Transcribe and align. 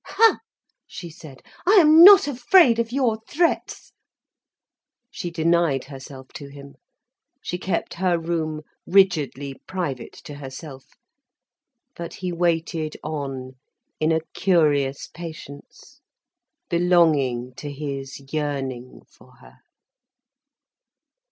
"Ha!" 0.05 0.39
she 0.87 1.11
said. 1.11 1.43
"I 1.67 1.73
am 1.75 2.03
not 2.03 2.27
afraid 2.27 2.79
of 2.79 2.91
your 2.91 3.19
threats!" 3.29 3.93
She 5.11 5.29
denied 5.29 5.83
herself 5.83 6.29
to 6.29 6.47
him, 6.47 6.73
she 7.39 7.59
kept 7.59 7.93
her 8.01 8.17
room 8.17 8.63
rigidly 8.87 9.53
private 9.67 10.13
to 10.23 10.33
herself. 10.33 10.87
But 11.95 12.15
he 12.15 12.31
waited 12.31 12.97
on, 13.03 13.57
in 13.99 14.11
a 14.11 14.21
curious 14.33 15.07
patience, 15.07 16.01
belonging 16.67 17.53
to 17.57 17.71
his 17.71 18.33
yearning 18.33 19.01
for 19.07 19.33
her. 19.35 19.59